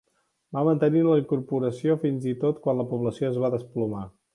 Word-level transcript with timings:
Va 0.57 0.63
mantenir 0.67 1.03
la 1.09 1.19
incorporació 1.21 1.99
fins 2.07 2.29
i 2.35 2.37
tot 2.47 2.67
quan 2.67 2.83
la 2.85 2.91
població 2.97 3.33
es 3.33 3.43
va 3.47 3.57
desplomar. 3.61 4.09